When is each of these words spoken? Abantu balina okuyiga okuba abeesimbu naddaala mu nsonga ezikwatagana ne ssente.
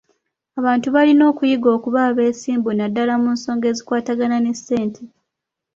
Abantu 0.59 0.87
balina 0.95 1.23
okuyiga 1.31 1.69
okuba 1.77 1.99
abeesimbu 2.09 2.69
naddaala 2.73 3.13
mu 3.23 3.29
nsonga 3.35 3.65
ezikwatagana 3.71 4.37
ne 4.41 4.53
ssente. 4.57 5.03